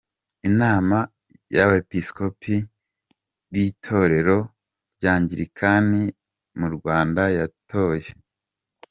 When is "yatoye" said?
7.37-8.07